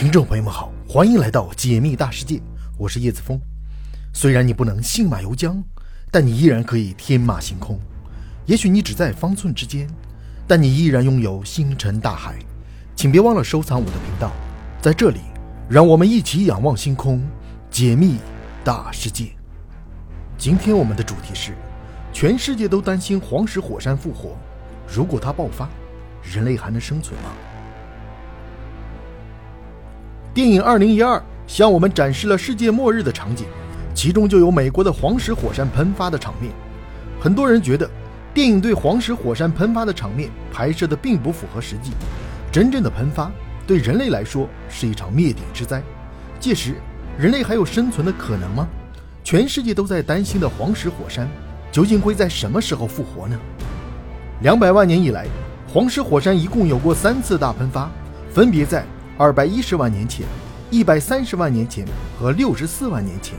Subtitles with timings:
[0.00, 2.40] 听众朋友们好，欢迎来到解密大世界，
[2.78, 3.38] 我是叶子峰。
[4.14, 5.62] 虽然你不能信马由缰，
[6.10, 7.78] 但你依然可以天马行空。
[8.46, 9.86] 也许你只在方寸之间，
[10.48, 12.38] 但你依然拥有星辰大海。
[12.96, 14.32] 请别忘了收藏我的频道，
[14.80, 15.20] 在这里，
[15.68, 17.22] 让我们一起仰望星空，
[17.70, 18.16] 解密
[18.64, 19.26] 大世界。
[20.38, 21.52] 今天我们的主题是：
[22.10, 24.34] 全世界都担心黄石火山复活，
[24.88, 25.68] 如果它爆发，
[26.22, 27.28] 人类还能生存吗？
[30.32, 33.46] 电影《二零一二》向我们展示了世界末日的场景，
[33.92, 36.52] 其中就有美国的黄石火山喷发的场面。
[37.20, 37.90] 很多人觉得，
[38.32, 41.90] 电影对黄石火山喷发的场面拍摄的并不符合实际。
[42.52, 43.28] 真正的喷发
[43.66, 45.82] 对人类来说是一场灭顶之灾，
[46.38, 46.76] 届时
[47.18, 48.68] 人类还有生存的可能吗？
[49.24, 51.28] 全世界都在担心的黄石火山，
[51.72, 53.36] 究竟会在什么时候复活呢？
[54.42, 55.26] 两百万年以来，
[55.66, 57.90] 黄石火山一共有过三次大喷发，
[58.32, 58.84] 分别在。
[59.20, 60.24] 二百一十万年前、
[60.70, 61.86] 一百三十万年前
[62.18, 63.34] 和六十四万年前，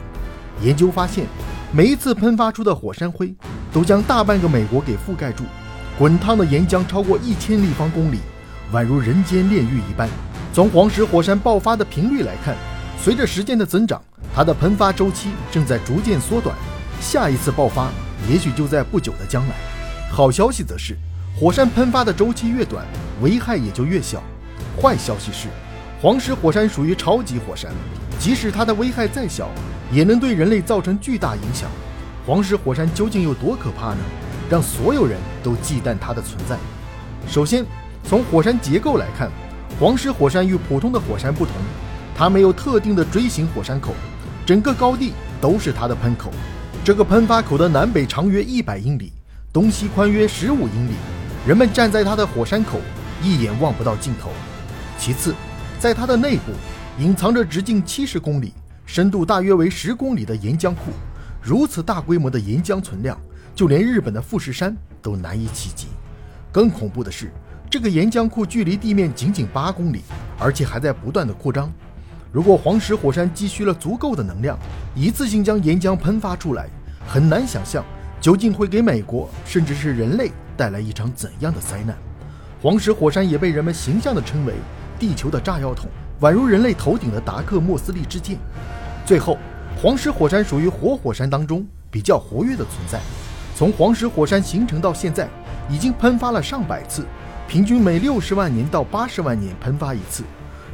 [0.62, 1.26] 研究发现，
[1.72, 3.34] 每一次喷发出的火山灰
[3.74, 5.44] 都将大半个美国给覆盖住，
[5.98, 8.20] 滚烫的岩浆超过一千立方公里，
[8.72, 10.08] 宛如人间炼狱一般。
[10.54, 12.56] 从黄石火山爆发的频率来看，
[13.02, 14.00] 随着时间的增长，
[14.36, 16.56] 它的喷发周期正在逐渐缩短，
[17.00, 17.90] 下一次爆发
[18.30, 19.56] 也许就在不久的将来。
[20.12, 20.96] 好消息则是，
[21.36, 22.86] 火山喷发的周期越短，
[23.24, 24.22] 危害也就越小。
[24.80, 25.48] 坏消息是。
[26.02, 27.72] 黄石火山属于超级火山，
[28.18, 29.52] 即使它的危害再小，
[29.92, 31.70] 也能对人类造成巨大影响。
[32.26, 34.00] 黄石火山究竟有多可怕呢？
[34.50, 36.58] 让所有人都忌惮它的存在。
[37.28, 37.64] 首先，
[38.04, 39.30] 从火山结构来看，
[39.80, 41.54] 黄石火山与普通的火山不同，
[42.18, 43.94] 它没有特定的锥形火山口，
[44.44, 46.32] 整个高地都是它的喷口。
[46.84, 49.14] 这个喷发口的南北长约一百英里，
[49.54, 50.94] 东西宽约十五英里，
[51.46, 52.80] 人们站在它的火山口，
[53.22, 54.32] 一眼望不到尽头。
[54.98, 55.36] 其次，
[55.82, 56.52] 在它的内部，
[57.00, 58.54] 隐藏着直径七十公里、
[58.86, 60.92] 深度大约为十公里的岩浆库。
[61.42, 63.20] 如此大规模的岩浆存量，
[63.56, 65.88] 就连日本的富士山都难以企及。
[66.52, 67.32] 更恐怖的是，
[67.68, 70.04] 这个岩浆库距离地面仅仅八公里，
[70.38, 71.74] 而且还在不断的扩张。
[72.32, 74.56] 如果黄石火山积蓄了足够的能量，
[74.94, 76.68] 一次性将岩浆喷发出来，
[77.08, 77.84] 很难想象
[78.22, 81.98] 究竟会给美国甚至是人类带来一场怎样的灾难。
[82.62, 84.54] 黄石火山也被人们形象地称为。
[85.02, 85.90] 地球的炸药桶
[86.20, 88.38] 宛如人类头顶的达克莫斯利之剑。
[89.04, 89.36] 最后，
[89.82, 93.00] 黄石火山属于活火山当中比较活跃的存在。
[93.56, 95.28] 从黄石火山形成到现在，
[95.68, 97.04] 已经喷发了上百次，
[97.48, 100.24] 平均每六十万年到八十万年喷发一次。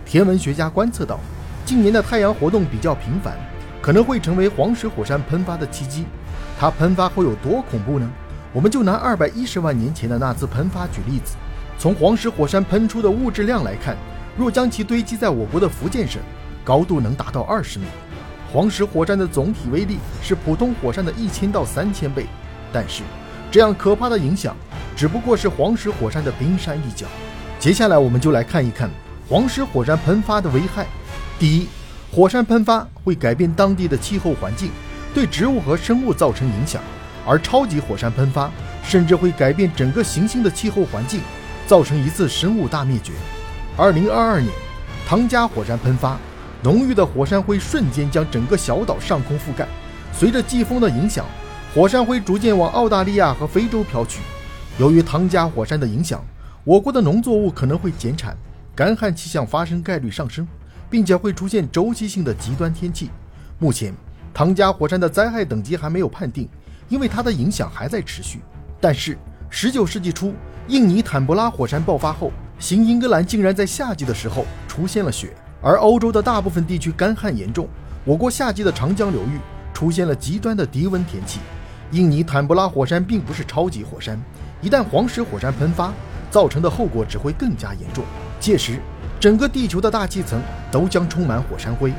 [0.06, 1.22] 天文学家观测到，
[1.66, 3.34] 近年的太阳活动比较频繁，
[3.82, 6.04] 可能会成为黄石火山喷发的契机。
[6.60, 8.12] 它喷发会有多恐怖呢？
[8.52, 11.38] 我们就拿二百一十万年前的那次喷发举例子。
[11.80, 13.96] 从黄石火山喷出的物质量来看，
[14.38, 16.22] 若将其堆积在我国的福建省，
[16.64, 17.86] 高度能达到二十米。
[18.54, 22.28] 黄石火山的总体威力是普通火山的一千到三千倍，
[22.72, 23.02] 但是
[23.52, 24.56] 这样可怕的影响
[24.96, 27.08] 只不过是黄石火山的冰山一角。
[27.60, 28.90] 接下来我们就来看一看
[29.28, 30.86] 黄石火山喷发的危害。
[31.40, 31.68] 第一，
[32.12, 34.70] 火山喷发会改变当地的气候环境，
[35.16, 36.80] 对植物和生物造成影响；
[37.26, 38.52] 而超级火山喷发
[38.84, 41.22] 甚至会改变整个行星的气候环境，
[41.66, 43.14] 造成一次生物大灭绝。
[43.80, 44.52] 二零二二年，
[45.06, 46.18] 唐家火山喷发，
[46.64, 49.68] 浓郁的火山灰瞬间将整个小岛上空覆盖。
[50.12, 51.24] 随着季风的影响，
[51.76, 54.20] 火山灰逐渐往澳大利亚和非洲飘去。
[54.80, 56.26] 由于唐家火山的影响，
[56.64, 58.36] 我国的农作物可能会减产，
[58.76, 60.48] 干旱气象发生概率上升，
[60.90, 63.12] 并且会出现周期性的极端天气。
[63.60, 63.94] 目前，
[64.34, 66.50] 唐家火山的灾害等级还没有判定，
[66.90, 68.40] 因为它的影响还在持续。
[68.82, 69.16] 但是，
[69.52, 70.34] 十九世纪初，
[70.68, 72.32] 印尼坦布拉火山爆发后。
[72.60, 77.68] 新英格兰竟然在夏季的时候出现了雪，而欧洲的大部分地区干旱严重。
[78.04, 79.38] 我国夏季的长江流域
[79.74, 81.40] 出现了极端的低温天气。
[81.92, 84.20] 印尼坦布拉火山并不是超级火山，
[84.60, 85.94] 一旦黄石火山喷发，
[86.32, 88.04] 造成的后果只会更加严重。
[88.40, 88.80] 届时，
[89.20, 91.94] 整个地球的大气层都将充满火山灰，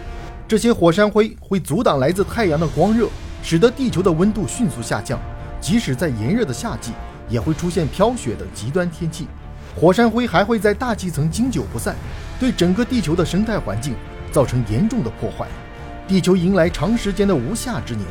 [0.49, 3.08] 这些火山灰会阻挡来自太阳的光热，
[3.43, 5.19] 使得地球的温度迅速下降。
[5.60, 6.93] 即使在炎热的夏季，
[7.28, 9.26] 也会出现飘雪等极端天气。
[9.76, 11.94] 火山灰还会在大气层经久不散，
[12.38, 13.94] 对整个地球的生态环境
[14.32, 15.47] 造成严重的破坏。
[16.06, 18.05] 地球迎来长时间的无夏之年，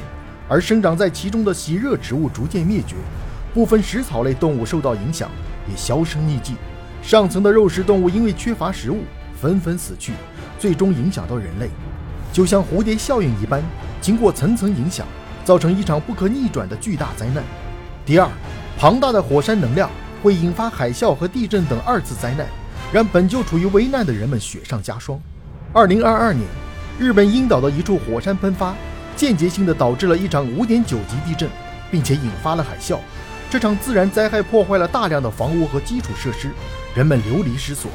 [0.48, 2.96] 而生长在其中的喜热植物逐渐灭绝，
[3.54, 5.30] 部分食草类动物受到影响，
[5.70, 6.56] 也销声匿迹。
[7.02, 9.04] 上层的肉食动物因为缺乏食物，
[9.42, 10.14] 纷纷死去，
[10.60, 11.70] 最终影响到人类，
[12.32, 13.62] 就像蝴蝶效应一般，
[14.00, 15.06] 经过层层影响，
[15.44, 17.44] 造成一场不可逆转的巨大灾难。
[18.06, 18.30] 第二，
[18.78, 19.90] 庞大的火山能量。
[20.28, 22.46] 会引发海啸和地震等二次灾难，
[22.92, 25.18] 让本就处于危难的人们雪上加霜。
[25.72, 26.46] 二零二二年，
[27.00, 28.76] 日本樱岛的一处火山喷发，
[29.16, 31.50] 间接性的导致了一场五点九级地震，
[31.90, 33.00] 并且引发了海啸。
[33.50, 36.52] 这场自然灾害破坏了大量的房屋和基础设施，
[36.94, 37.90] 人们流离失所。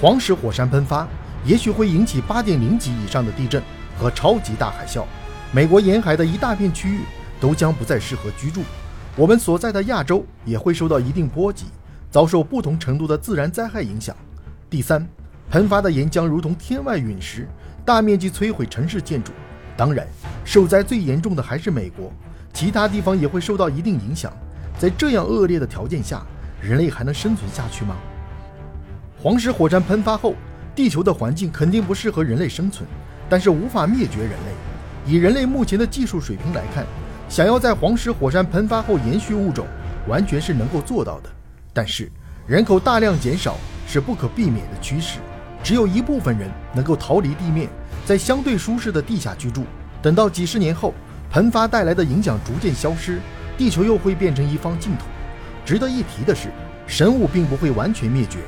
[0.00, 1.06] 黄石火山喷发
[1.44, 3.62] 也许会引起八点零级以上的地震
[3.96, 5.04] 和超级大海啸，
[5.52, 7.02] 美国沿海的一大片区域
[7.38, 8.64] 都将不再适合居住。
[9.16, 11.64] 我们所在的亚洲也会受到一定波及，
[12.10, 14.14] 遭受不同程度的自然灾害影响。
[14.68, 15.08] 第三，
[15.50, 17.48] 喷发的岩浆如同天外陨石，
[17.82, 19.32] 大面积摧毁城市建筑。
[19.74, 20.06] 当然，
[20.44, 22.12] 受灾最严重的还是美国，
[22.52, 24.30] 其他地方也会受到一定影响。
[24.78, 26.22] 在这样恶劣的条件下，
[26.60, 27.96] 人类还能生存下去吗？
[29.18, 30.34] 黄石火山喷发后，
[30.74, 32.86] 地球的环境肯定不适合人类生存，
[33.30, 35.10] 但是无法灭绝人类。
[35.10, 36.84] 以人类目前的技术水平来看，
[37.28, 39.66] 想要在黄石火山喷发后延续物种，
[40.06, 41.30] 完全是能够做到的。
[41.72, 42.10] 但是，
[42.46, 43.56] 人口大量减少
[43.86, 45.18] 是不可避免的趋势，
[45.62, 47.68] 只有一部分人能够逃离地面，
[48.04, 49.64] 在相对舒适的地下居住。
[50.00, 50.94] 等到几十年后，
[51.30, 53.18] 喷发带来的影响逐渐消失。
[53.58, 55.06] 地球又会变成一方净土。
[55.64, 56.48] 值得一提的是，
[56.86, 58.38] 生物并不会完全灭绝。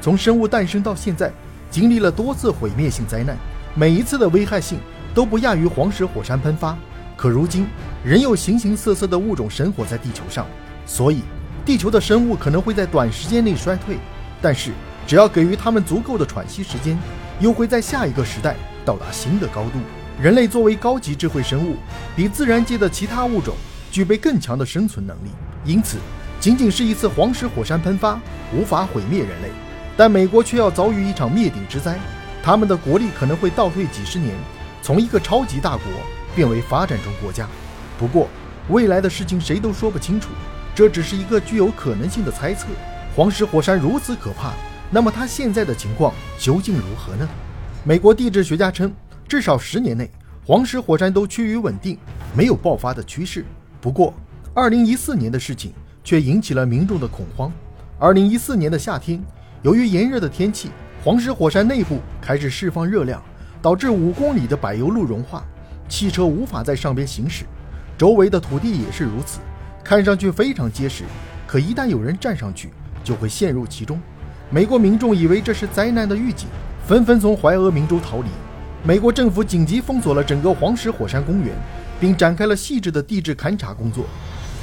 [0.00, 1.32] 从生物诞生到现在，
[1.70, 3.36] 经历了多次毁灭性灾难，
[3.74, 4.78] 每一次的危害性
[5.14, 6.76] 都不亚于黄石火山喷发。
[7.16, 7.66] 可如今，
[8.04, 10.46] 仍有形形色色的物种生活在地球上，
[10.84, 11.22] 所以
[11.64, 13.96] 地球的生物可能会在短时间内衰退。
[14.42, 14.72] 但是，
[15.06, 16.98] 只要给予它们足够的喘息时间，
[17.40, 18.54] 又会在下一个时代
[18.84, 19.78] 到达新的高度。
[20.20, 21.76] 人类作为高级智慧生物，
[22.14, 23.54] 比自然界的其他物种。
[23.88, 25.30] 具备更强的生存能力，
[25.64, 25.96] 因此，
[26.38, 28.20] 仅仅是一次黄石火山喷发
[28.52, 29.48] 无法毁灭人类，
[29.96, 31.96] 但美国却要遭遇一场灭顶之灾，
[32.42, 34.34] 他们的国力可能会倒退几十年，
[34.82, 35.86] 从一个超级大国
[36.36, 37.48] 变为发展中国家。
[37.98, 38.28] 不过，
[38.68, 40.28] 未来的事情谁都说不清楚，
[40.74, 42.66] 这只是一个具有可能性的猜测。
[43.16, 44.52] 黄石火山如此可怕，
[44.90, 47.26] 那么它现在的情况究竟如何呢？
[47.82, 48.92] 美国地质学家称，
[49.26, 50.10] 至少十年内，
[50.44, 51.96] 黄石火山都趋于稳定，
[52.36, 53.44] 没有爆发的趋势。
[53.80, 54.12] 不过，
[54.52, 55.72] 二零一四年的事情
[56.04, 57.50] 却引起了民众的恐慌。
[57.98, 59.24] 二零一四年的夏天，
[59.62, 60.70] 由于炎热的天气，
[61.02, 63.22] 黄石火山内部开始释放热量，
[63.62, 65.42] 导致五公里的柏油路融化，
[65.88, 67.44] 汽车无法在上边行驶。
[67.96, 69.40] 周围的土地也是如此，
[69.82, 71.04] 看上去非常结实，
[71.46, 72.70] 可一旦有人站上去，
[73.02, 74.00] 就会陷入其中。
[74.50, 76.48] 美国民众以为这是灾难的预警，
[76.86, 78.28] 纷纷从怀俄明州逃离。
[78.82, 81.54] 美国政府紧急封锁了整个黄石火山公园。
[82.00, 84.04] 并展开了细致的地质勘察工作。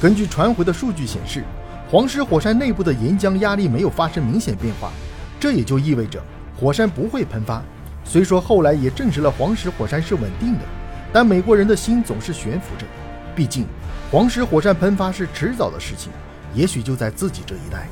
[0.00, 1.42] 根据传回的数据显示，
[1.90, 4.92] 黄石火山内部的岩浆压力没有发生明显变化，
[5.40, 6.22] 这也就意味着
[6.56, 7.62] 火山不会喷发。
[8.04, 10.60] 虽说后来也证实了黄石火山是稳定的，
[11.14, 12.84] 但美国人的心总是悬浮着。
[13.36, 13.64] 毕竟，
[14.10, 16.10] 黄石火山喷发是迟早的事情，
[16.52, 17.86] 也许就在自己这一代。